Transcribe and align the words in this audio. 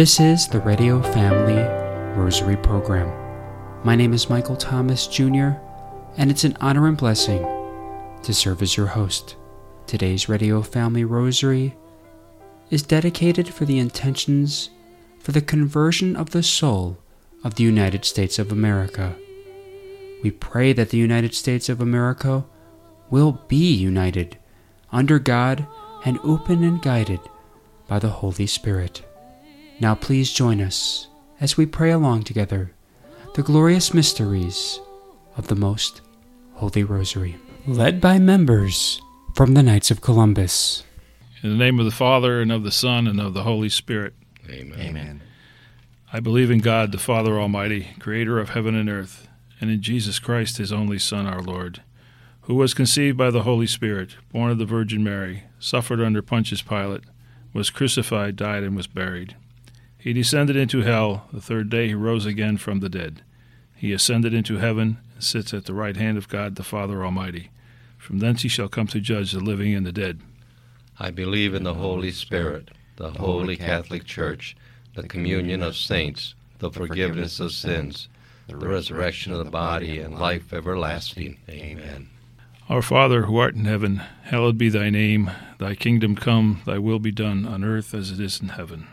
This 0.00 0.18
is 0.18 0.48
the 0.48 0.60
Radio 0.60 1.02
Family 1.02 1.60
Rosary 2.18 2.56
Program. 2.56 3.12
My 3.84 3.94
name 3.94 4.14
is 4.14 4.30
Michael 4.30 4.56
Thomas 4.56 5.06
Jr., 5.06 5.50
and 6.16 6.30
it's 6.30 6.44
an 6.44 6.56
honor 6.58 6.88
and 6.88 6.96
blessing 6.96 7.42
to 8.22 8.32
serve 8.32 8.62
as 8.62 8.78
your 8.78 8.86
host. 8.86 9.36
Today's 9.86 10.26
Radio 10.26 10.62
Family 10.62 11.04
Rosary 11.04 11.76
is 12.70 12.82
dedicated 12.82 13.52
for 13.52 13.66
the 13.66 13.78
intentions 13.78 14.70
for 15.18 15.32
the 15.32 15.42
conversion 15.42 16.16
of 16.16 16.30
the 16.30 16.42
soul 16.42 16.96
of 17.44 17.56
the 17.56 17.64
United 17.64 18.06
States 18.06 18.38
of 18.38 18.50
America. 18.50 19.14
We 20.22 20.30
pray 20.30 20.72
that 20.72 20.88
the 20.88 20.96
United 20.96 21.34
States 21.34 21.68
of 21.68 21.82
America 21.82 22.46
will 23.10 23.32
be 23.48 23.74
united 23.74 24.38
under 24.90 25.18
God 25.18 25.66
and 26.06 26.18
open 26.24 26.64
and 26.64 26.80
guided 26.80 27.20
by 27.86 27.98
the 27.98 28.08
Holy 28.08 28.46
Spirit. 28.46 29.02
Now 29.80 29.94
please 29.94 30.30
join 30.30 30.60
us 30.60 31.08
as 31.40 31.56
we 31.56 31.64
pray 31.64 31.90
along 31.90 32.24
together 32.24 32.72
the 33.34 33.42
glorious 33.42 33.94
mysteries 33.94 34.78
of 35.38 35.46
the 35.46 35.54
Most 35.54 36.02
Holy 36.54 36.84
Rosary, 36.84 37.36
led 37.66 37.98
by 37.98 38.18
members 38.18 39.00
from 39.34 39.54
the 39.54 39.62
Knights 39.62 39.90
of 39.90 40.02
Columbus. 40.02 40.84
In 41.42 41.48
the 41.48 41.56
name 41.56 41.78
of 41.78 41.86
the 41.86 41.90
Father, 41.90 42.42
and 42.42 42.52
of 42.52 42.62
the 42.62 42.70
Son, 42.70 43.06
and 43.06 43.18
of 43.18 43.32
the 43.32 43.44
Holy 43.44 43.70
Spirit. 43.70 44.12
Amen. 44.50 44.78
Amen. 44.78 45.22
I 46.12 46.20
believe 46.20 46.50
in 46.50 46.58
God, 46.58 46.92
the 46.92 46.98
Father 46.98 47.40
Almighty, 47.40 47.88
creator 47.98 48.38
of 48.38 48.50
heaven 48.50 48.74
and 48.74 48.90
earth, 48.90 49.28
and 49.62 49.70
in 49.70 49.80
Jesus 49.80 50.18
Christ, 50.18 50.58
his 50.58 50.72
only 50.72 50.98
Son, 50.98 51.26
our 51.26 51.40
Lord, 51.40 51.80
who 52.42 52.54
was 52.54 52.74
conceived 52.74 53.16
by 53.16 53.30
the 53.30 53.44
Holy 53.44 53.66
Spirit, 53.66 54.16
born 54.30 54.50
of 54.50 54.58
the 54.58 54.66
Virgin 54.66 55.02
Mary, 55.02 55.44
suffered 55.58 56.02
under 56.02 56.20
Pontius 56.20 56.60
Pilate, 56.60 57.04
was 57.54 57.70
crucified, 57.70 58.36
died, 58.36 58.62
and 58.62 58.76
was 58.76 58.86
buried. 58.86 59.36
He 60.00 60.14
descended 60.14 60.56
into 60.56 60.80
hell. 60.80 61.28
The 61.30 61.42
third 61.42 61.68
day 61.68 61.88
he 61.88 61.94
rose 61.94 62.24
again 62.24 62.56
from 62.56 62.80
the 62.80 62.88
dead. 62.88 63.22
He 63.76 63.92
ascended 63.92 64.32
into 64.32 64.56
heaven 64.56 64.98
and 65.14 65.22
sits 65.22 65.52
at 65.52 65.66
the 65.66 65.74
right 65.74 65.96
hand 65.96 66.16
of 66.16 66.28
God 66.28 66.56
the 66.56 66.64
Father 66.64 67.04
Almighty. 67.04 67.50
From 67.98 68.18
thence 68.18 68.40
he 68.40 68.48
shall 68.48 68.68
come 68.68 68.86
to 68.88 69.00
judge 69.00 69.32
the 69.32 69.40
living 69.40 69.74
and 69.74 69.84
the 69.84 69.92
dead. 69.92 70.20
I 70.98 71.10
believe 71.10 71.54
in 71.54 71.64
the 71.64 71.74
Holy 71.74 72.12
Spirit, 72.12 72.70
the 72.96 73.10
Holy 73.10 73.58
Catholic 73.58 74.04
Church, 74.04 74.56
the 74.94 75.06
communion 75.06 75.62
of 75.62 75.76
saints, 75.76 76.34
the 76.58 76.70
forgiveness 76.70 77.38
of 77.38 77.52
sins, 77.52 78.08
the 78.48 78.56
resurrection 78.56 79.32
of 79.32 79.44
the 79.44 79.50
body, 79.50 79.98
and 79.98 80.18
life 80.18 80.52
everlasting. 80.52 81.36
Amen. 81.48 82.08
Our 82.70 82.82
Father, 82.82 83.22
who 83.22 83.36
art 83.36 83.54
in 83.54 83.66
heaven, 83.66 84.02
hallowed 84.24 84.56
be 84.56 84.70
thy 84.70 84.88
name. 84.88 85.30
Thy 85.58 85.74
kingdom 85.74 86.16
come, 86.16 86.62
thy 86.64 86.78
will 86.78 86.98
be 87.00 87.12
done 87.12 87.44
on 87.44 87.64
earth 87.64 87.92
as 87.94 88.10
it 88.10 88.20
is 88.20 88.40
in 88.40 88.48
heaven. 88.48 88.86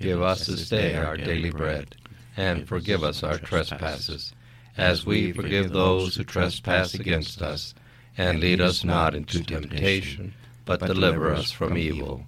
Give 0.00 0.22
us 0.22 0.46
this 0.46 0.68
day 0.68 0.96
our 0.96 1.16
daily 1.16 1.50
bread, 1.50 1.96
and 2.36 2.68
forgive 2.68 3.02
us 3.02 3.22
our 3.22 3.38
trespasses, 3.38 4.32
as 4.76 5.04
we 5.04 5.32
forgive 5.32 5.70
those 5.72 6.14
who 6.16 6.24
trespass 6.24 6.94
against 6.94 7.42
us. 7.42 7.74
And 8.16 8.40
lead 8.40 8.60
us 8.60 8.82
not 8.82 9.14
into 9.14 9.42
temptation, 9.44 10.34
but 10.64 10.80
deliver 10.80 11.32
us 11.32 11.52
from 11.52 11.78
evil. 11.78 12.26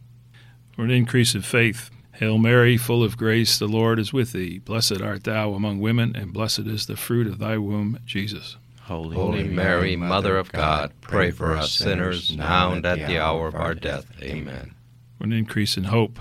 For 0.76 0.82
an 0.82 0.90
increase 0.90 1.34
of 1.34 1.44
faith, 1.44 1.90
Hail 2.12 2.38
Mary, 2.38 2.76
full 2.76 3.02
of 3.02 3.16
grace, 3.16 3.58
the 3.58 3.66
Lord 3.66 3.98
is 3.98 4.12
with 4.12 4.32
thee. 4.32 4.58
Blessed 4.58 5.00
art 5.00 5.24
thou 5.24 5.54
among 5.54 5.80
women, 5.80 6.14
and 6.14 6.32
blessed 6.32 6.60
is 6.60 6.86
the 6.86 6.96
fruit 6.96 7.26
of 7.26 7.38
thy 7.38 7.56
womb, 7.56 7.98
Jesus. 8.04 8.56
Holy, 8.82 9.16
Holy 9.16 9.44
Mary, 9.44 9.96
Mother 9.96 10.36
of 10.36 10.52
God, 10.52 10.92
pray 11.00 11.30
for 11.30 11.56
us 11.56 11.72
sinners, 11.72 12.36
now 12.36 12.72
and 12.72 12.84
at 12.84 13.06
the 13.06 13.18
hour 13.18 13.48
of 13.48 13.54
our 13.54 13.74
death. 13.74 14.06
Amen. 14.22 14.74
For 15.16 15.24
an 15.24 15.32
increase 15.32 15.76
in 15.76 15.84
hope, 15.84 16.20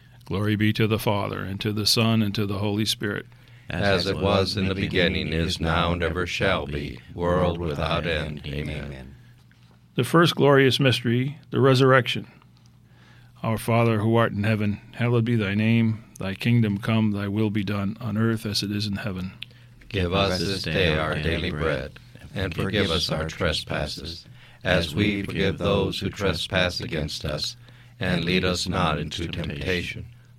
Glory 0.31 0.55
be 0.55 0.71
to 0.71 0.87
the 0.87 0.97
Father, 0.97 1.41
and 1.41 1.59
to 1.59 1.73
the 1.73 1.85
Son, 1.85 2.21
and 2.21 2.33
to 2.35 2.45
the 2.45 2.59
Holy 2.59 2.85
Spirit. 2.85 3.25
As 3.69 4.07
it 4.07 4.17
was 4.17 4.55
in 4.55 4.69
the 4.69 4.73
beginning, 4.73 5.33
is 5.33 5.59
now, 5.59 5.91
and 5.91 6.01
ever 6.01 6.25
shall 6.25 6.65
be, 6.65 7.01
world 7.13 7.57
without 7.57 8.07
end. 8.07 8.41
Amen. 8.45 9.13
The 9.95 10.05
first 10.05 10.35
glorious 10.35 10.79
mystery, 10.79 11.37
the 11.49 11.59
resurrection. 11.59 12.31
Our 13.43 13.57
Father 13.57 13.99
who 13.99 14.15
art 14.15 14.31
in 14.31 14.45
heaven, 14.45 14.79
hallowed 14.93 15.25
be 15.25 15.35
thy 15.35 15.53
name. 15.53 16.05
Thy 16.17 16.33
kingdom 16.33 16.77
come, 16.77 17.11
thy 17.11 17.27
will 17.27 17.49
be 17.49 17.65
done, 17.65 17.97
on 17.99 18.17
earth 18.17 18.45
as 18.45 18.63
it 18.63 18.71
is 18.71 18.87
in 18.87 18.95
heaven. 18.95 19.33
Give 19.89 20.13
us 20.13 20.39
this 20.39 20.61
day 20.61 20.97
our 20.97 21.15
daily 21.15 21.51
bread, 21.51 21.99
and 22.33 22.55
forgive 22.55 22.89
us 22.89 23.11
our 23.11 23.27
trespasses, 23.27 24.25
as 24.63 24.95
we 24.95 25.23
forgive 25.23 25.57
those 25.57 25.99
who 25.99 26.09
trespass 26.09 26.79
against 26.79 27.25
us. 27.25 27.57
And 27.99 28.23
lead 28.25 28.45
us 28.45 28.67
not 28.67 28.97
into 28.97 29.27
temptation, 29.27 30.07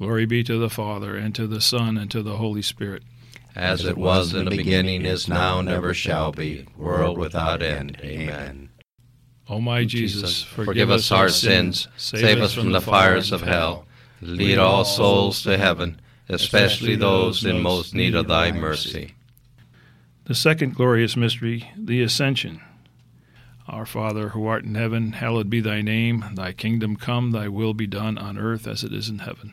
Glory 0.00 0.24
be 0.24 0.42
to 0.42 0.56
the 0.56 0.70
Father, 0.70 1.14
and 1.14 1.34
to 1.34 1.46
the 1.46 1.60
Son, 1.60 1.98
and 1.98 2.10
to 2.10 2.22
the 2.22 2.38
Holy 2.38 2.62
Spirit. 2.62 3.02
As 3.54 3.84
it 3.84 3.98
was 3.98 4.32
in 4.32 4.46
the 4.46 4.56
beginning, 4.56 5.04
is 5.04 5.28
now, 5.28 5.58
and 5.58 5.68
ever 5.68 5.92
shall 5.92 6.32
be, 6.32 6.64
world 6.74 7.18
without 7.18 7.62
end. 7.62 7.98
Amen. 8.02 8.70
O 9.46 9.60
my 9.60 9.84
Jesus, 9.84 10.42
Forgive 10.42 10.90
us 10.90 11.12
our 11.12 11.28
sins, 11.28 11.86
save 11.98 12.40
us 12.40 12.54
from 12.54 12.72
the 12.72 12.80
fires 12.80 13.30
of 13.30 13.42
hell, 13.42 13.84
lead 14.22 14.56
all 14.56 14.86
souls 14.86 15.42
to 15.42 15.58
heaven, 15.58 16.00
especially 16.30 16.96
those 16.96 17.44
in 17.44 17.60
most 17.60 17.94
need 17.94 18.14
of 18.14 18.26
thy 18.26 18.52
mercy. 18.52 19.12
The 20.24 20.34
second 20.34 20.76
glorious 20.76 21.14
mystery, 21.14 21.70
the 21.76 22.00
Ascension. 22.00 22.62
Our 23.68 23.84
Father, 23.84 24.30
who 24.30 24.46
art 24.46 24.64
in 24.64 24.76
heaven, 24.76 25.12
hallowed 25.12 25.50
be 25.50 25.60
thy 25.60 25.82
name. 25.82 26.24
Thy 26.36 26.52
kingdom 26.52 26.96
come, 26.96 27.32
thy 27.32 27.48
will 27.48 27.74
be 27.74 27.86
done 27.86 28.16
on 28.16 28.38
earth 28.38 28.66
as 28.66 28.82
it 28.82 28.94
is 28.94 29.10
in 29.10 29.18
heaven. 29.18 29.52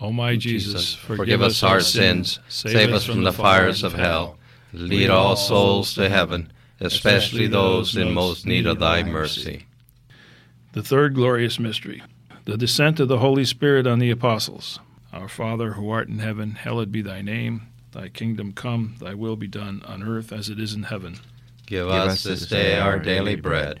O 0.00 0.10
my 0.12 0.36
Jesus, 0.36 0.94
Forgive 0.94 1.42
us 1.42 1.62
our 1.62 1.80
sins, 1.80 2.38
save 2.48 2.92
us 2.92 3.04
from 3.04 3.22
the 3.22 3.32
fires 3.32 3.82
of 3.82 3.92
hell, 3.92 4.38
lead 4.72 5.10
all 5.10 5.36
souls 5.36 5.94
to 5.94 6.08
heaven, 6.08 6.50
especially 6.80 7.46
those 7.46 7.96
in 7.96 8.12
most 8.12 8.46
need 8.46 8.66
of 8.66 8.78
thy 8.78 9.02
mercy. 9.02 9.66
The 10.72 10.82
third 10.82 11.14
glorious 11.14 11.58
mystery, 11.58 12.02
the 12.44 12.56
descent 12.56 12.98
of 13.00 13.08
the 13.08 13.18
Holy 13.18 13.44
Spirit 13.44 13.86
on 13.86 13.98
the 13.98 14.10
apostles. 14.10 14.78
Our 15.12 15.28
Father, 15.28 15.72
who 15.72 15.90
art 15.90 16.08
in 16.08 16.20
heaven, 16.20 16.52
hallowed 16.52 16.92
be 16.92 17.02
thy 17.02 17.20
name. 17.20 17.66
Thy 17.92 18.08
kingdom 18.08 18.52
come, 18.52 18.94
thy 19.00 19.14
will 19.14 19.34
be 19.36 19.48
done 19.48 19.82
on 19.84 20.04
earth 20.04 20.32
as 20.32 20.48
it 20.48 20.60
is 20.60 20.72
in 20.72 20.84
heaven. 20.84 21.16
Give 21.66 21.88
us 21.88 22.22
this 22.22 22.46
day 22.46 22.78
our 22.78 22.98
daily 22.98 23.36
bread, 23.36 23.80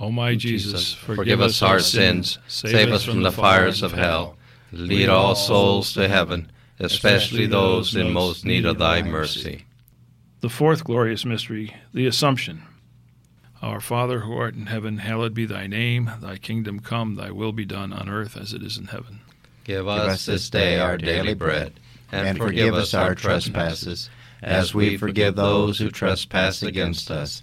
O 0.00 0.10
my 0.10 0.34
Jesus, 0.34 0.94
Forgive 0.94 1.40
us 1.40 1.62
our 1.62 1.78
sins, 1.78 2.38
save 2.48 2.90
us 2.92 3.04
from 3.04 3.22
the 3.22 3.32
fires 3.32 3.82
of 3.82 3.92
hell, 3.92 4.36
lead 4.72 5.08
all 5.08 5.34
souls 5.34 5.92
to 5.94 6.08
heaven, 6.08 6.50
especially 6.78 7.46
those 7.46 7.94
in 7.94 8.12
most 8.12 8.44
need 8.44 8.64
of 8.64 8.78
thy 8.78 9.02
mercy. 9.02 9.64
The 10.40 10.48
fourth 10.48 10.82
glorious 10.82 11.24
mystery, 11.24 11.76
the 11.94 12.06
Assumption. 12.06 12.62
Our 13.62 13.80
Father 13.80 14.20
who 14.20 14.34
art 14.36 14.56
in 14.56 14.66
heaven, 14.66 14.98
hallowed 14.98 15.34
be 15.34 15.46
thy 15.46 15.68
name. 15.68 16.10
Thy 16.20 16.36
kingdom 16.36 16.80
come, 16.80 17.14
thy 17.14 17.30
will 17.30 17.52
be 17.52 17.64
done 17.64 17.92
on 17.92 18.08
earth 18.08 18.36
as 18.36 18.52
it 18.52 18.60
is 18.60 18.76
in 18.76 18.86
heaven. 18.86 19.20
Give 19.62 19.86
us 19.86 20.26
this 20.26 20.50
day 20.50 20.80
our 20.80 20.96
daily 20.96 21.34
bread, 21.34 21.78
and 22.10 22.36
forgive 22.36 22.74
us 22.74 22.92
our 22.92 23.14
trespasses, 23.14 24.10
as 24.42 24.74
we 24.74 24.96
forgive 24.96 25.36
those 25.36 25.78
who 25.78 25.90
trespass 25.90 26.64
against 26.64 27.08
us. 27.08 27.42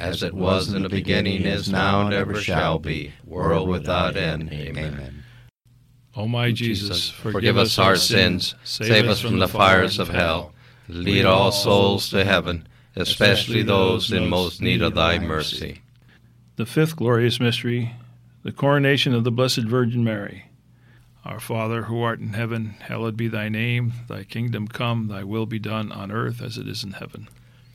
As 0.00 0.22
it 0.22 0.32
was 0.32 0.72
in 0.72 0.82
the 0.82 0.88
beginning, 0.88 1.42
is 1.42 1.68
now, 1.68 2.00
and 2.06 2.14
ever 2.14 2.40
shall 2.40 2.78
be, 2.78 3.12
world 3.26 3.68
without 3.68 4.16
end. 4.16 4.50
Amen. 4.50 5.24
O 6.16 6.26
my 6.26 6.52
Jesus, 6.52 7.10
Forgive 7.10 7.58
us 7.58 7.78
our 7.78 7.96
sins, 7.96 8.54
save 8.64 9.06
us 9.08 9.20
from 9.20 9.38
the 9.38 9.46
fires 9.46 9.98
of 9.98 10.08
hell, 10.08 10.54
lead 10.88 11.26
all 11.26 11.52
souls 11.52 12.08
to 12.10 12.24
heaven, 12.24 12.66
especially 12.96 13.62
those 13.62 14.10
in 14.10 14.30
most 14.30 14.62
need 14.62 14.80
of 14.80 14.94
thy 14.94 15.18
mercy. 15.18 15.82
The 16.56 16.64
fifth 16.64 16.96
glorious 16.96 17.38
mystery, 17.38 17.94
the 18.42 18.52
coronation 18.52 19.14
of 19.14 19.24
the 19.24 19.30
Blessed 19.30 19.64
Virgin 19.64 20.02
Mary. 20.02 20.46
Our 21.26 21.40
Father, 21.40 21.82
who 21.82 22.00
art 22.00 22.20
in 22.20 22.32
heaven, 22.32 22.76
hallowed 22.80 23.18
be 23.18 23.28
thy 23.28 23.50
name. 23.50 23.92
Thy 24.08 24.24
kingdom 24.24 24.66
come, 24.66 25.08
thy 25.08 25.24
will 25.24 25.44
be 25.44 25.58
done 25.58 25.92
on 25.92 26.10
earth 26.10 26.40
as 26.40 26.56
it 26.56 26.66
is 26.66 26.82
in 26.82 26.92
heaven. 26.92 27.28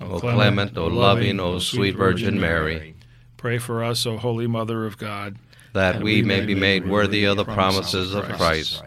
O 0.00 0.20
clement, 0.20 0.76
O 0.76 0.86
loving, 0.86 1.40
O 1.40 1.58
sweet 1.58 1.96
Virgin 1.96 2.40
Mary, 2.40 2.94
Pray 3.36 3.58
for 3.58 3.84
us, 3.84 4.04
O 4.06 4.16
Holy 4.16 4.46
Mother 4.46 4.84
of 4.84 4.98
God. 4.98 5.36
that 5.72 6.02
we 6.02 6.22
may 6.22 6.40
be 6.44 6.54
made 6.54 6.88
worthy 6.88 7.24
of 7.24 7.36
the 7.36 7.44
promises 7.44 8.14
of 8.14 8.24
Christ. 8.24 8.82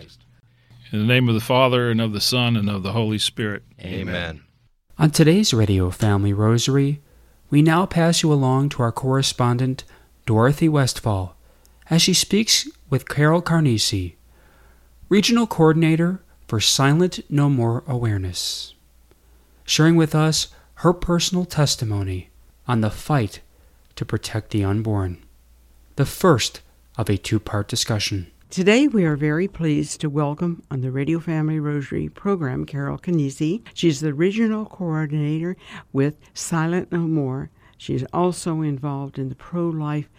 In 0.92 1.00
the 1.00 1.06
name 1.06 1.30
of 1.30 1.36
the 1.36 1.40
Father, 1.42 1.90
and 1.90 2.02
of 2.02 2.12
the 2.12 2.20
Son, 2.20 2.58
and 2.58 2.70
of 2.70 2.84
the 2.84 2.92
Holy 2.92 3.18
Spirit. 3.18 3.64
Amen. 3.82 4.42
On 4.98 5.10
today's 5.10 5.54
Radio 5.54 5.90
Family 5.90 6.34
Rosary, 6.34 7.00
we 7.50 7.62
now 7.62 7.86
pass 7.86 8.24
you 8.24 8.32
along 8.34 8.70
to 8.70 8.84
our 8.84 8.92
correspondent, 8.92 9.84
Dorothy 10.26 10.68
Westfall, 10.68 11.36
as 11.90 12.02
she 12.02 12.14
speaks 12.14 12.68
with 12.90 13.08
Carol 13.08 13.42
Carnesi, 13.42 14.16
Regional 15.08 15.48
Coordinator 15.48 16.22
for 16.48 16.60
Silent 16.60 17.20
No 17.30 17.50
More 17.50 17.84
Awareness, 17.88 18.74
sharing 19.66 19.96
with 19.96 20.14
us 20.14 20.50
her 20.82 20.94
personal 20.94 21.46
testimony 21.46 22.32
on 22.68 22.82
the 22.82 22.90
fight 22.90 23.40
to 23.96 24.04
protect 24.04 24.50
the 24.50 24.64
unborn, 24.64 25.24
the 25.96 26.08
first 26.08 26.62
of 26.98 27.08
a 27.08 27.18
two 27.18 27.40
part 27.40 27.68
discussion. 27.68 28.32
Today, 28.50 28.88
we 28.88 29.06
are 29.06 29.16
very 29.16 29.48
pleased 29.48 30.02
to 30.02 30.10
welcome 30.10 30.64
on 30.72 30.82
the 30.82 30.90
Radio 30.90 31.20
Family 31.20 31.60
Rosary 31.60 32.10
program 32.10 32.66
Carol 32.66 32.98
Canisi. 32.98 33.62
She's 33.76 34.00
the 34.00 34.16
regional 34.16 34.66
coordinator 34.66 35.56
with 35.94 36.18
Silent 36.34 36.92
No 36.92 37.02
More. 37.02 37.52
She's 37.78 38.04
also 38.12 38.62
involved 38.62 39.20
in 39.20 39.30
the 39.30 39.36
pro 39.36 39.70
life 39.70 40.10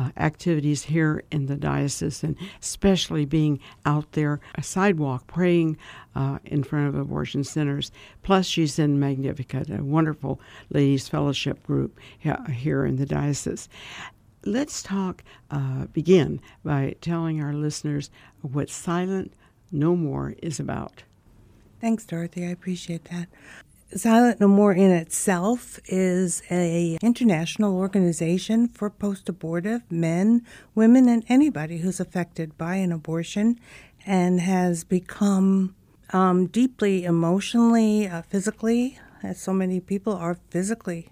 uh, 0.00 0.10
activities 0.16 0.84
here 0.84 1.22
in 1.30 1.46
the 1.46 1.56
diocese 1.56 2.24
and 2.24 2.36
especially 2.60 3.24
being 3.24 3.60
out 3.84 4.12
there 4.12 4.40
a 4.54 4.62
sidewalk 4.62 5.26
praying 5.26 5.76
uh, 6.14 6.38
in 6.44 6.62
front 6.62 6.88
of 6.88 6.94
abortion 6.94 7.44
centers. 7.44 7.92
Plus, 8.22 8.46
she's 8.46 8.78
in 8.78 8.98
Magnificat, 8.98 9.68
a 9.70 9.82
wonderful 9.82 10.40
ladies' 10.70 11.08
fellowship 11.08 11.62
group 11.64 11.98
here 12.50 12.84
in 12.84 12.96
the 12.96 13.06
diocese. 13.06 13.68
Let's 14.44 14.82
talk, 14.82 15.22
uh, 15.50 15.86
begin 15.92 16.40
by 16.64 16.96
telling 17.00 17.42
our 17.42 17.52
listeners 17.52 18.10
what 18.40 18.70
Silent 18.70 19.34
No 19.70 19.94
More 19.94 20.34
is 20.42 20.58
about. 20.58 21.02
Thanks, 21.80 22.04
Dorothy. 22.06 22.46
I 22.46 22.50
appreciate 22.50 23.04
that. 23.04 23.28
Silent 23.96 24.38
No 24.38 24.46
More 24.46 24.72
in 24.72 24.92
itself 24.92 25.80
is 25.86 26.42
a 26.48 26.96
international 27.02 27.76
organization 27.76 28.68
for 28.68 28.88
post-abortive 28.88 29.82
men, 29.90 30.46
women, 30.76 31.08
and 31.08 31.24
anybody 31.28 31.78
who's 31.78 31.98
affected 31.98 32.56
by 32.56 32.76
an 32.76 32.92
abortion, 32.92 33.58
and 34.06 34.40
has 34.40 34.84
become 34.84 35.74
um, 36.12 36.46
deeply 36.46 37.04
emotionally, 37.04 38.06
uh, 38.06 38.22
physically, 38.22 38.96
as 39.24 39.40
so 39.40 39.52
many 39.52 39.80
people 39.80 40.14
are 40.14 40.38
physically 40.50 41.08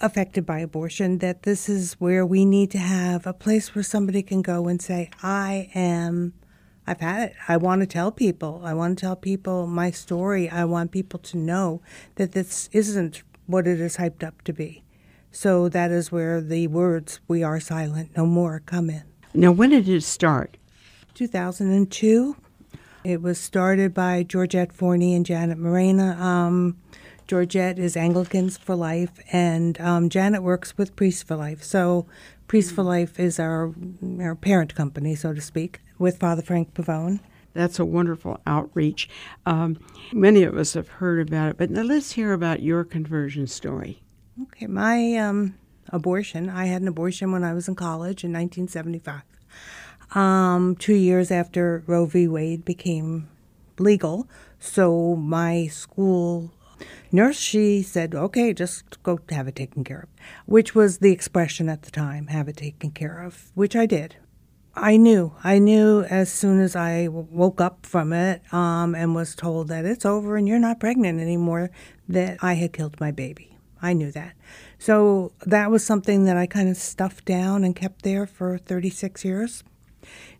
affected 0.00 0.46
by 0.46 0.60
abortion, 0.60 1.18
that 1.18 1.42
this 1.42 1.68
is 1.68 1.94
where 1.94 2.24
we 2.24 2.44
need 2.44 2.70
to 2.70 2.78
have 2.78 3.26
a 3.26 3.32
place 3.32 3.74
where 3.74 3.82
somebody 3.82 4.22
can 4.22 4.42
go 4.42 4.68
and 4.68 4.80
say, 4.80 5.10
I 5.24 5.70
am, 5.74 6.34
I've 6.86 7.00
had 7.00 7.30
it. 7.30 7.36
I 7.48 7.56
want 7.56 7.80
to 7.80 7.86
tell 7.86 8.12
people. 8.12 8.60
I 8.64 8.74
want 8.74 8.98
to 8.98 9.00
tell 9.00 9.16
people 9.16 9.66
my 9.66 9.90
story. 9.90 10.48
I 10.48 10.64
want 10.64 10.90
people 10.90 11.18
to 11.20 11.36
know 11.36 11.80
that 12.16 12.32
this 12.32 12.68
isn't 12.72 13.22
what 13.46 13.66
it 13.66 13.80
is 13.80 13.96
hyped 13.96 14.22
up 14.22 14.42
to 14.42 14.52
be. 14.52 14.84
So 15.30 15.68
that 15.68 15.90
is 15.90 16.12
where 16.12 16.40
the 16.40 16.68
words, 16.68 17.20
We 17.26 17.42
Are 17.42 17.58
Silent 17.58 18.16
No 18.16 18.26
More, 18.26 18.62
come 18.64 18.88
in. 18.90 19.02
Now, 19.32 19.50
when 19.50 19.70
did 19.70 19.88
it 19.88 20.02
start? 20.02 20.56
2002. 21.14 22.36
It 23.02 23.20
was 23.20 23.38
started 23.38 23.92
by 23.92 24.22
Georgette 24.22 24.72
Forney 24.72 25.14
and 25.14 25.26
Janet 25.26 25.58
Morana. 25.58 26.12
Um, 26.20 26.78
Georgette 27.26 27.78
is 27.78 27.96
Anglicans 27.96 28.56
for 28.56 28.76
Life, 28.76 29.10
and 29.32 29.80
um, 29.80 30.08
Janet 30.08 30.42
works 30.42 30.78
with 30.78 30.94
Priests 30.94 31.22
for 31.22 31.36
Life. 31.36 31.62
So, 31.62 32.06
Priests 32.46 32.72
for 32.72 32.82
Life 32.82 33.18
is 33.18 33.38
our 33.38 33.74
our 34.20 34.34
parent 34.34 34.74
company, 34.74 35.14
so 35.14 35.32
to 35.32 35.40
speak, 35.40 35.80
with 35.98 36.18
Father 36.18 36.42
Frank 36.42 36.74
Pavone. 36.74 37.20
That's 37.54 37.78
a 37.78 37.84
wonderful 37.84 38.40
outreach. 38.46 39.08
Um, 39.46 39.78
many 40.12 40.42
of 40.42 40.56
us 40.56 40.74
have 40.74 40.88
heard 40.88 41.26
about 41.26 41.50
it, 41.50 41.56
but 41.56 41.70
now 41.70 41.82
let's 41.82 42.12
hear 42.12 42.32
about 42.32 42.62
your 42.62 42.84
conversion 42.84 43.46
story. 43.46 44.02
Okay, 44.42 44.66
my 44.66 45.14
um, 45.16 45.54
abortion. 45.90 46.50
I 46.50 46.66
had 46.66 46.82
an 46.82 46.88
abortion 46.88 47.32
when 47.32 47.44
I 47.44 47.54
was 47.54 47.68
in 47.68 47.76
college 47.76 48.24
in 48.24 48.32
1975. 48.32 49.22
Um, 50.16 50.76
two 50.76 50.94
years 50.94 51.30
after 51.30 51.82
Roe 51.86 52.06
v. 52.06 52.28
Wade 52.28 52.64
became 52.64 53.28
legal, 53.78 54.28
so 54.58 55.16
my 55.16 55.68
school 55.68 56.52
nurse 57.12 57.38
she 57.38 57.82
said, 57.82 58.14
"Okay, 58.14 58.52
just 58.52 59.02
go 59.02 59.18
have 59.30 59.48
it 59.48 59.56
taken 59.56 59.84
care 59.84 60.00
of," 60.00 60.08
which 60.46 60.74
was 60.74 60.98
the 60.98 61.12
expression 61.12 61.68
at 61.68 61.82
the 61.82 61.90
time, 61.90 62.28
"have 62.28 62.48
it 62.48 62.56
taken 62.56 62.90
care 62.90 63.20
of," 63.20 63.50
which 63.54 63.76
I 63.76 63.86
did. 63.86 64.16
I 64.76 64.96
knew. 64.96 65.32
I 65.44 65.60
knew 65.60 66.02
as 66.02 66.32
soon 66.32 66.60
as 66.60 66.74
I 66.74 67.06
woke 67.08 67.60
up 67.60 67.86
from 67.86 68.12
it 68.12 68.42
um, 68.52 68.94
and 68.94 69.14
was 69.14 69.36
told 69.36 69.68
that 69.68 69.84
it's 69.84 70.04
over 70.04 70.36
and 70.36 70.48
you're 70.48 70.58
not 70.58 70.80
pregnant 70.80 71.20
anymore 71.20 71.70
that 72.08 72.38
I 72.42 72.54
had 72.54 72.72
killed 72.72 72.98
my 73.00 73.12
baby. 73.12 73.56
I 73.80 73.92
knew 73.92 74.10
that. 74.12 74.32
So 74.78 75.32
that 75.46 75.70
was 75.70 75.84
something 75.84 76.24
that 76.24 76.36
I 76.36 76.46
kind 76.46 76.68
of 76.68 76.76
stuffed 76.76 77.24
down 77.24 77.62
and 77.62 77.76
kept 77.76 78.02
there 78.02 78.26
for 78.26 78.58
36 78.58 79.24
years. 79.24 79.62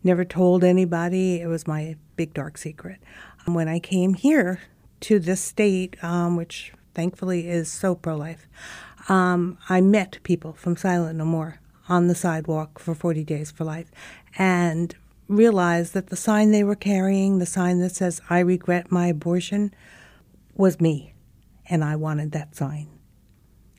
Never 0.02 0.24
told 0.24 0.64
anybody. 0.64 1.40
It 1.40 1.46
was 1.46 1.66
my 1.66 1.96
big 2.16 2.34
dark 2.34 2.58
secret. 2.58 3.00
When 3.46 3.68
I 3.68 3.78
came 3.78 4.14
here 4.14 4.60
to 5.04 5.18
this 5.18 5.42
state, 5.42 6.02
um, 6.02 6.34
which 6.34 6.72
thankfully 6.94 7.46
is 7.46 7.70
so 7.70 7.94
pro 7.94 8.16
life, 8.16 8.48
um, 9.10 9.58
I 9.68 9.82
met 9.82 10.18
people 10.22 10.54
from 10.54 10.76
Silent 10.76 11.18
No 11.18 11.26
More 11.26 11.60
on 11.90 12.08
the 12.08 12.14
sidewalk 12.14 12.78
for 12.78 12.94
40 12.94 13.22
Days 13.22 13.50
for 13.50 13.64
Life 13.64 13.92
and 14.38 14.94
realized 15.28 15.92
that 15.92 16.06
the 16.06 16.16
sign 16.16 16.52
they 16.52 16.64
were 16.64 16.74
carrying, 16.74 17.38
the 17.38 17.44
sign 17.44 17.80
that 17.80 17.94
says, 17.94 18.22
I 18.30 18.38
regret 18.38 18.90
my 18.90 19.08
abortion, 19.08 19.74
was 20.54 20.80
me. 20.80 21.12
And 21.66 21.84
I 21.84 21.96
wanted 21.96 22.32
that 22.32 22.56
sign. 22.56 22.88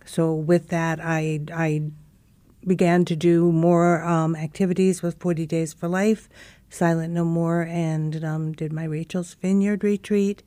So 0.06 0.32
with 0.32 0.68
that, 0.68 1.00
I, 1.02 1.42
I 1.52 1.90
began 2.68 3.04
to 3.06 3.16
do 3.16 3.52
more 3.52 4.04
um, 4.04 4.36
activities 4.36 5.02
with 5.02 5.20
40 5.20 5.48
Days 5.48 5.74
for 5.74 5.88
Life, 5.88 6.30
Silent 6.70 7.14
No 7.14 7.26
More, 7.26 7.64
and 7.64 8.24
um, 8.24 8.52
did 8.52 8.72
my 8.72 8.84
Rachel's 8.84 9.34
Vineyard 9.34 9.84
retreat. 9.84 10.44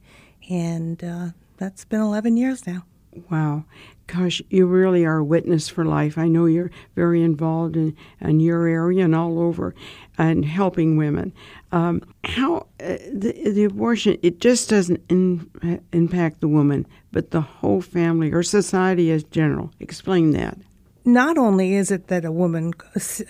And 0.49 1.03
uh, 1.03 1.29
that's 1.57 1.85
been 1.85 2.01
11 2.01 2.37
years 2.37 2.67
now. 2.67 2.85
Wow. 3.31 3.65
Gosh, 4.07 4.41
you 4.49 4.67
really 4.67 5.05
are 5.05 5.19
a 5.19 5.25
witness 5.25 5.69
for 5.69 5.85
life. 5.85 6.17
I 6.17 6.29
know 6.29 6.47
you're 6.47 6.71
very 6.95 7.23
involved 7.23 7.77
in, 7.77 7.97
in 8.21 8.41
your 8.41 8.67
area 8.67 9.05
and 9.05 9.15
all 9.15 9.39
over 9.39 9.75
and 10.17 10.45
helping 10.45 10.97
women. 10.97 11.33
Um, 11.73 12.03
how 12.25 12.67
uh, 12.81 12.97
the, 13.13 13.51
the 13.53 13.65
abortion, 13.65 14.19
it 14.23 14.41
just 14.41 14.71
doesn't 14.71 15.03
in, 15.11 15.83
impact 15.93 16.41
the 16.41 16.49
woman, 16.49 16.87
but 17.13 17.31
the 17.31 17.41
whole 17.41 17.83
family 17.83 18.33
or 18.33 18.43
society 18.43 19.11
as 19.11 19.25
general. 19.25 19.73
Explain 19.81 20.31
that. 20.33 20.57
Not 21.05 21.37
only 21.37 21.75
is 21.75 21.91
it 21.91 22.09
that 22.09 22.25
a 22.25 22.33
woman 22.33 22.73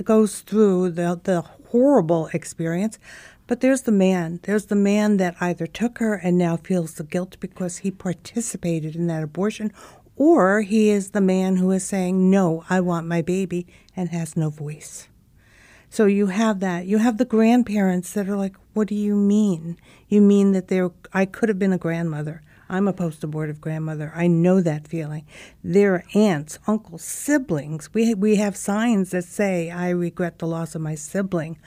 goes 0.04 0.40
through 0.40 0.90
the, 0.90 1.20
the 1.22 1.42
horrible 1.70 2.28
experience, 2.32 2.98
but 3.48 3.60
there's 3.60 3.82
the 3.82 3.92
man. 3.92 4.38
There's 4.44 4.66
the 4.66 4.76
man 4.76 5.16
that 5.16 5.34
either 5.40 5.66
took 5.66 5.98
her 5.98 6.14
and 6.14 6.36
now 6.36 6.58
feels 6.58 6.94
the 6.94 7.02
guilt 7.02 7.38
because 7.40 7.78
he 7.78 7.90
participated 7.90 8.94
in 8.94 9.06
that 9.08 9.24
abortion, 9.24 9.72
or 10.16 10.60
he 10.60 10.90
is 10.90 11.10
the 11.10 11.22
man 11.22 11.56
who 11.56 11.70
is 11.70 11.82
saying, 11.82 12.30
No, 12.30 12.64
I 12.68 12.80
want 12.80 13.06
my 13.06 13.22
baby, 13.22 13.66
and 13.96 14.10
has 14.10 14.36
no 14.36 14.50
voice. 14.50 15.08
So 15.88 16.04
you 16.04 16.26
have 16.26 16.60
that. 16.60 16.84
You 16.86 16.98
have 16.98 17.16
the 17.16 17.24
grandparents 17.24 18.12
that 18.12 18.28
are 18.28 18.36
like, 18.36 18.54
What 18.74 18.86
do 18.86 18.94
you 18.94 19.16
mean? 19.16 19.78
You 20.08 20.20
mean 20.20 20.52
that 20.52 20.68
there 20.68 20.90
I 21.14 21.24
could 21.24 21.48
have 21.48 21.58
been 21.58 21.72
a 21.72 21.78
grandmother. 21.78 22.42
I'm 22.68 22.86
a 22.86 22.92
post 22.92 23.24
abortive 23.24 23.60
grandmother. 23.60 24.12
I 24.14 24.26
know 24.26 24.60
that 24.60 24.86
feeling. 24.86 25.24
There 25.64 25.94
are 25.94 26.04
aunts, 26.14 26.58
uncles, 26.66 27.02
siblings. 27.02 27.92
We, 27.94 28.14
we 28.14 28.36
have 28.36 28.56
signs 28.56 29.10
that 29.10 29.24
say, 29.24 29.70
I 29.70 29.90
regret 29.90 30.38
the 30.38 30.46
loss 30.46 30.74
of 30.74 30.82
my 30.82 30.94
sibling 30.94 31.58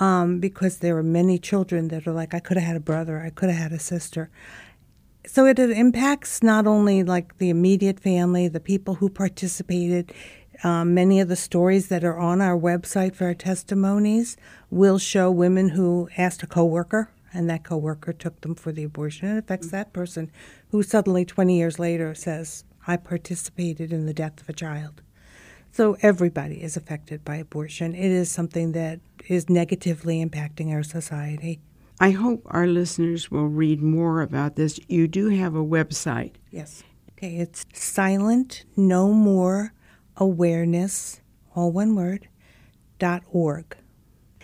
um, 0.00 0.40
because 0.40 0.78
there 0.78 0.96
are 0.96 1.02
many 1.02 1.38
children 1.38 1.88
that 1.88 2.06
are 2.06 2.12
like, 2.12 2.34
I 2.34 2.40
could 2.40 2.56
have 2.56 2.66
had 2.66 2.76
a 2.76 2.80
brother, 2.80 3.20
I 3.20 3.30
could 3.30 3.50
have 3.50 3.58
had 3.58 3.72
a 3.72 3.78
sister. 3.78 4.30
So 5.26 5.46
it, 5.46 5.58
it 5.58 5.70
impacts 5.70 6.42
not 6.42 6.66
only 6.66 7.04
like 7.04 7.38
the 7.38 7.50
immediate 7.50 8.00
family, 8.00 8.48
the 8.48 8.60
people 8.60 8.96
who 8.96 9.08
participated. 9.08 10.12
Um, 10.64 10.92
many 10.94 11.20
of 11.20 11.28
the 11.28 11.36
stories 11.36 11.88
that 11.88 12.04
are 12.04 12.18
on 12.18 12.40
our 12.40 12.58
website 12.58 13.14
for 13.14 13.26
our 13.26 13.34
testimonies 13.34 14.36
will 14.70 14.98
show 14.98 15.30
women 15.30 15.70
who 15.70 16.08
asked 16.18 16.42
a 16.42 16.46
coworker, 16.46 17.10
and 17.32 17.48
that 17.48 17.64
coworker 17.64 18.12
took 18.12 18.40
them 18.40 18.54
for 18.54 18.72
the 18.72 18.84
abortion. 18.84 19.28
It 19.28 19.38
affects 19.38 19.70
that 19.70 19.92
person 19.92 20.30
who 20.70 20.82
suddenly, 20.82 21.24
20 21.24 21.56
years 21.56 21.78
later, 21.78 22.14
says, 22.14 22.64
I 22.86 22.96
participated 22.96 23.92
in 23.92 24.06
the 24.06 24.14
death 24.14 24.40
of 24.40 24.48
a 24.48 24.52
child. 24.52 25.02
So 25.72 25.96
everybody 26.02 26.62
is 26.62 26.76
affected 26.76 27.24
by 27.24 27.36
abortion. 27.36 27.94
It 27.94 28.10
is 28.10 28.30
something 28.30 28.72
that 28.72 29.00
is 29.28 29.48
negatively 29.48 30.24
impacting 30.24 30.72
our 30.72 30.82
society. 30.82 31.60
I 32.00 32.10
hope 32.10 32.42
our 32.46 32.66
listeners 32.66 33.30
will 33.30 33.46
read 33.46 33.82
more 33.82 34.22
about 34.22 34.56
this. 34.56 34.80
You 34.88 35.06
do 35.06 35.28
have 35.28 35.54
a 35.54 35.64
website. 35.64 36.32
Yes. 36.50 36.82
Okay, 37.12 37.36
it's 37.36 37.66
silent 37.74 38.64
no 38.76 39.12
more 39.12 39.74
awareness, 40.16 41.20
all 41.54 41.70
one 41.70 41.94
word, 41.94 42.28
dot 42.98 43.22
org. 43.30 43.76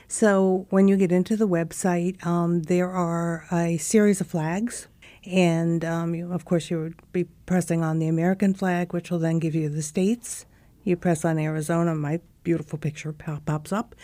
So 0.09 0.67
when 0.71 0.89
you 0.89 0.97
get 0.97 1.11
into 1.11 1.37
the 1.37 1.49
website, 1.49 2.25
um, 2.25 2.63
there 2.63 2.91
are 2.91 3.47
a 3.51 3.77
series 3.79 4.21
of 4.21 4.29
flags. 4.29 4.89
And 5.25 5.85
um, 5.85 6.15
you, 6.15 6.33
of 6.33 6.45
course, 6.45 6.71
you 6.71 6.79
would 6.81 7.13
be 7.13 7.25
pressing 7.47 7.83
on 7.83 7.99
the 7.99 8.07
American 8.07 8.55
flag, 8.55 8.93
which 8.93 9.11
will 9.11 9.19
then 9.19 9.41
give 9.41 9.55
you 9.55 9.69
the 9.69 9.83
states. 9.83 10.47
You 10.85 10.97
press 10.97 11.25
on 11.25 11.39
Arizona, 11.39 11.97
my 11.97 12.21
beautiful 12.47 12.79
picture 12.79 13.13
pops 13.13 13.73
up, 13.73 13.97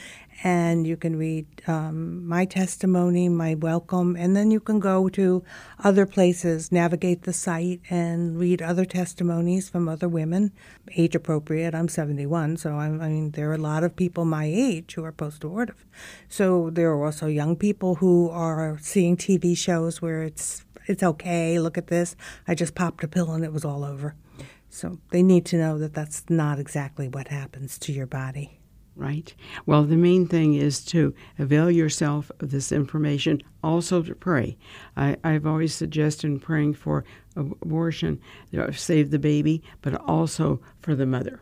and 0.43 0.85
you 0.85 0.97
can 0.97 1.15
read 1.15 1.47
um, 1.69 2.27
my 2.27 2.45
testimony, 2.45 3.29
my 3.29 3.55
welcome, 3.55 4.17
and 4.17 4.35
then 4.35 4.51
you 4.51 4.59
can 4.59 4.81
go 4.81 5.09
to 5.09 5.45
other 5.85 6.07
places, 6.07 6.73
navigate 6.73 7.23
the 7.23 7.33
site, 7.33 7.81
and 7.89 8.37
read 8.37 8.61
other 8.61 8.85
testimonies 8.85 9.69
from 9.69 9.89
other 9.89 10.09
women, 10.09 10.51
age 10.97 11.15
appropriate. 11.15 11.73
I'm 11.73 11.87
71, 11.87 12.57
so 12.57 12.73
I'm, 12.73 13.01
i 13.01 13.09
mean 13.09 13.31
there 13.31 13.49
are 13.51 13.61
a 13.63 13.69
lot 13.73 13.85
of 13.85 13.95
people 13.95 14.25
my 14.25 14.47
age 14.47 14.95
who 14.95 15.05
are 15.05 15.13
post-abortive. 15.13 15.87
So 16.29 16.69
there 16.71 16.91
are 16.91 17.05
also 17.05 17.29
young 17.29 17.55
people 17.55 17.95
who 18.03 18.29
are 18.31 18.77
seeing 18.81 19.17
TV 19.17 19.57
shows 19.57 20.03
where 20.03 20.25
it's 20.25 20.65
it's 20.89 21.05
okay. 21.05 21.61
Look 21.61 21.79
at 21.79 21.87
this. 21.87 22.17
I 22.49 22.57
just 22.57 22.75
popped 22.75 23.05
a 23.05 23.09
pill 23.09 23.31
and 23.31 23.45
it 23.45 23.53
was 23.53 23.65
all 23.65 23.85
over. 23.85 24.17
So 24.73 24.99
they 25.11 25.23
need 25.23 25.45
to 25.47 25.59
know 25.59 25.79
that 25.79 25.93
that's 25.93 26.25
not 26.31 26.59
exactly 26.59 27.07
what 27.07 27.29
happens 27.29 27.79
to 27.81 27.93
your 27.93 28.07
body. 28.07 28.59
Right. 28.97 29.35
Well, 29.67 29.85
the 29.85 29.97
main 29.97 30.27
thing 30.27 30.55
is 30.55 30.83
to 30.87 31.15
avail 31.39 31.71
yourself 31.71 32.33
of 32.41 32.51
this 32.51 32.73
information, 32.73 33.43
also 33.63 34.03
to 34.03 34.15
pray. 34.15 34.57
I, 34.97 35.17
have 35.25 35.47
always 35.47 35.75
suggested 35.75 36.41
praying 36.41 36.75
for 36.75 37.05
abortion, 37.37 38.19
you 38.51 38.59
know, 38.59 38.71
save 38.71 39.11
the 39.11 39.19
baby, 39.19 39.63
but 39.83 39.95
also 39.95 40.61
for 40.81 40.95
the 40.95 41.07
mother. 41.07 41.41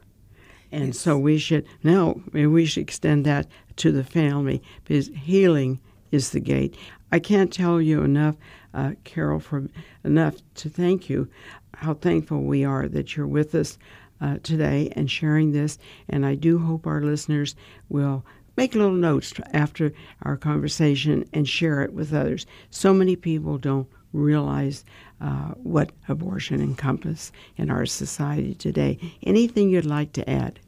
And 0.73 0.89
yes. 0.89 0.99
so 0.99 1.17
we 1.17 1.39
should, 1.39 1.67
now, 1.85 2.21
we 2.33 2.67
should 2.67 2.83
extend 2.83 3.25
that 3.27 3.47
to 3.77 3.93
the 3.93 4.05
family 4.05 4.61
because 4.83 5.07
healing 5.09 5.81
is 6.11 6.31
the 6.31 6.41
gate. 6.41 6.77
I 7.13 7.19
can't 7.19 7.53
tell 7.53 7.81
you 7.81 8.03
enough, 8.03 8.37
uh, 8.75 8.93
Carol, 9.05 9.41
for 9.41 9.69
enough 10.05 10.37
to 10.57 10.69
thank 10.69 11.09
you 11.09 11.29
how 11.75 11.95
thankful 11.95 12.43
we 12.43 12.65
are 12.65 12.89
that 12.89 13.17
you're 13.17 13.27
with 13.27 13.55
us 13.55 13.79
uh, 14.21 14.39
today 14.43 14.93
and 14.97 15.11
sharing 15.11 15.53
this. 15.53 15.79
And 16.09 16.27
I 16.27 16.35
do 16.35 16.59
hope 16.59 16.87
our 16.87 17.03
listeners 17.03 17.55
will 17.89 18.25
make 18.57 18.75
little 18.75 18.93
notes 18.93 19.33
after 19.53 19.93
our 20.23 20.37
conversation 20.37 21.25
and 21.33 21.49
share 21.49 21.83
it 21.83 21.93
with 21.93 22.13
others. 22.13 22.47
So 22.71 22.93
many 22.93 23.17
people 23.17 23.59
don't 23.59 23.89
realize 24.13 24.85
uh, 25.21 25.53
what 25.63 25.93
abortion 26.09 26.61
encompasses 26.61 27.33
in 27.57 27.71
our 27.71 27.87
society 27.87 28.55
today. 28.55 28.99
Anything 29.23 29.71
you'd 29.71 29.87
like 29.87 30.13
to 30.15 30.29
add? 30.29 30.59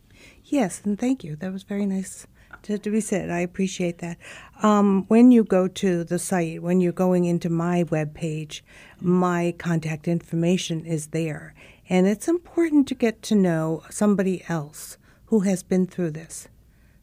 Yes, 0.45 0.83
and 0.85 0.99
thank 0.99 1.25
you. 1.25 1.37
That 1.37 1.53
was 1.53 1.63
very 1.63 1.87
nice 1.87 2.27
to 2.63 2.79
be 2.79 3.01
said. 3.01 3.31
I 3.31 3.41
appreciate 3.41 3.99
that. 3.99 4.19
Um, 4.63 5.05
when 5.09 5.31
you 5.31 5.45
go 5.45 5.69
to 5.69 6.05
the 6.05 6.19
site, 6.19 6.63
when 6.63 6.81
you're 6.81 6.93
going 6.93 7.25
into 7.25 7.49
my 7.49 7.85
web 7.85 8.15
page, 8.15 8.65
my 9.01 9.55
contact 9.59 10.09
information 10.09 10.85
is 10.85 11.09
there. 11.09 11.55
And 11.89 12.07
it's 12.07 12.29
important 12.29 12.89
to 12.89 12.95
get 12.95 13.23
to 13.23 13.35
know 13.35 13.83
somebody 13.91 14.45
else 14.49 14.99
who 15.27 15.41
has 15.41 15.63
been 15.63 15.87
through 15.87 16.13
this 16.13 16.49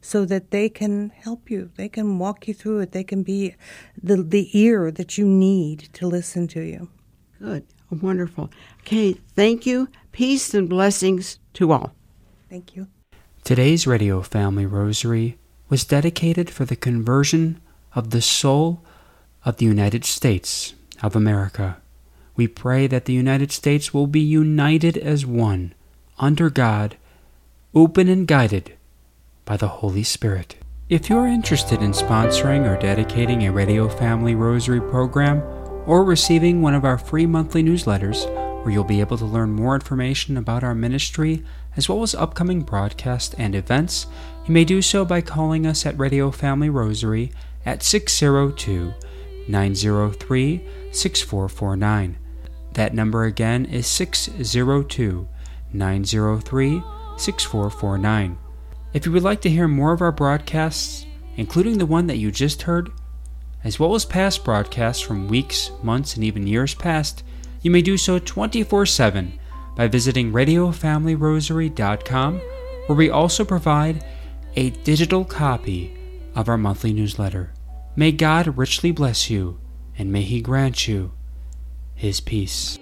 so 0.01 0.25
that 0.25 0.51
they 0.51 0.69
can 0.69 1.09
help 1.09 1.49
you. 1.49 1.71
They 1.75 1.89
can 1.89 2.19
walk 2.19 2.47
you 2.47 2.53
through 2.53 2.79
it. 2.79 2.91
They 2.91 3.03
can 3.03 3.23
be 3.23 3.55
the, 4.01 4.23
the 4.23 4.49
ear 4.57 4.91
that 4.91 5.17
you 5.17 5.25
need 5.25 5.89
to 5.93 6.07
listen 6.07 6.47
to 6.49 6.61
you. 6.61 6.89
Good. 7.39 7.65
Wonderful. 7.89 8.51
Okay, 8.81 9.13
thank 9.35 9.65
you. 9.65 9.89
Peace 10.11 10.53
and 10.53 10.69
blessings 10.69 11.39
to 11.53 11.71
all. 11.71 11.93
Thank 12.49 12.75
you. 12.75 12.87
Today's 13.43 13.87
Radio 13.87 14.21
Family 14.21 14.65
Rosary 14.67 15.38
was 15.69 15.85
dedicated 15.85 16.49
for 16.49 16.65
the 16.65 16.75
conversion 16.75 17.61
of 17.93 18.09
the 18.09 18.21
soul 18.21 18.81
of 19.45 19.57
the 19.57 19.65
United 19.65 20.03
States 20.03 20.73
of 21.01 21.15
America. 21.15 21.77
We 22.35 22.47
pray 22.47 22.87
that 22.87 23.05
the 23.05 23.13
United 23.13 23.51
States 23.51 23.93
will 23.93 24.07
be 24.07 24.19
united 24.19 24.97
as 24.97 25.25
one, 25.25 25.73
under 26.17 26.49
God, 26.49 26.97
open 27.73 28.09
and 28.09 28.27
guided 28.27 28.73
by 29.45 29.57
the 29.57 29.67
Holy 29.67 30.03
Spirit. 30.03 30.55
If 30.89 31.09
you're 31.09 31.27
interested 31.27 31.81
in 31.81 31.91
sponsoring 31.91 32.67
or 32.67 32.79
dedicating 32.79 33.45
a 33.45 33.51
Radio 33.51 33.87
Family 33.87 34.35
Rosary 34.35 34.81
program 34.81 35.41
or 35.85 36.03
receiving 36.03 36.61
one 36.61 36.73
of 36.73 36.83
our 36.83 36.97
free 36.97 37.25
monthly 37.25 37.61
newsletters, 37.61 38.25
where 38.63 38.73
you'll 38.73 38.83
be 38.83 38.99
able 38.99 39.17
to 39.17 39.25
learn 39.25 39.51
more 39.51 39.75
information 39.75 40.35
about 40.35 40.63
our 40.63 40.75
ministry 40.75 41.43
as 41.77 41.87
well 41.87 42.03
as 42.03 42.15
upcoming 42.15 42.61
broadcasts 42.61 43.35
and 43.35 43.55
events, 43.55 44.07
you 44.49 44.53
may 44.53 44.65
do 44.65 44.81
so 44.81 45.05
by 45.05 45.21
calling 45.21 45.65
us 45.67 45.85
at 45.85 45.99
Radio 45.99 46.31
Family 46.31 46.71
Rosary 46.71 47.31
at 47.67 47.83
602 47.83 48.95
903 49.47 50.67
6449. 50.91 52.17
That 52.73 52.95
number 52.95 53.25
again 53.25 53.65
is 53.65 53.85
602 53.85 55.27
903 55.71 56.83
6449. 57.17 58.37
If 58.91 59.05
you 59.05 59.11
would 59.11 59.21
like 59.21 59.41
to 59.41 59.51
hear 59.51 59.67
more 59.67 59.93
of 59.93 60.01
our 60.01 60.11
broadcasts, 60.11 61.05
including 61.37 61.77
the 61.77 61.85
one 61.85 62.07
that 62.07 62.17
you 62.17 62.31
just 62.31 62.63
heard, 62.63 62.89
as 63.63 63.79
well 63.79 63.93
as 63.93 64.03
past 64.03 64.43
broadcasts 64.43 65.03
from 65.03 65.27
weeks, 65.27 65.69
months, 65.83 66.15
and 66.15 66.23
even 66.23 66.47
years 66.47 66.73
past, 66.73 67.23
you 67.61 67.69
may 67.69 67.83
do 67.83 67.97
so 67.97 68.17
24 68.17 68.87
7 68.87 69.31
by 69.75 69.87
visiting 69.87 70.31
RadioFamilyRosary.com, 70.31 72.41
where 72.87 72.97
we 72.97 73.11
also 73.11 73.45
provide 73.45 74.03
a 74.55 74.69
digital 74.71 75.25
copy 75.25 75.95
of 76.35 76.49
our 76.49 76.57
monthly 76.57 76.93
newsletter. 76.93 77.53
May 77.95 78.11
God 78.11 78.57
richly 78.57 78.91
bless 78.91 79.29
you, 79.29 79.59
and 79.97 80.11
may 80.11 80.21
He 80.21 80.41
grant 80.41 80.87
you 80.87 81.11
His 81.95 82.19
peace. 82.19 82.77